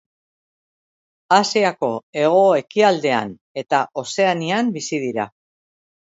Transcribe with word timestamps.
Asiako 1.35 1.89
hego-ekialdean 2.21 3.35
eta 3.63 3.81
Ozeanian 4.03 4.71
bizi 4.79 4.99
dira. 5.05 5.27